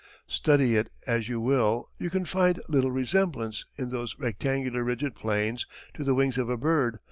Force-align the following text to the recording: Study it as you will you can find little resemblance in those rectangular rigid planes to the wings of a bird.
Study 0.25 0.73
it 0.73 0.89
as 1.05 1.29
you 1.29 1.39
will 1.39 1.87
you 1.99 2.09
can 2.09 2.25
find 2.25 2.59
little 2.67 2.89
resemblance 2.89 3.65
in 3.77 3.89
those 3.91 4.17
rectangular 4.17 4.83
rigid 4.83 5.13
planes 5.13 5.67
to 5.93 6.03
the 6.03 6.15
wings 6.15 6.39
of 6.39 6.49
a 6.49 6.57
bird. 6.57 6.99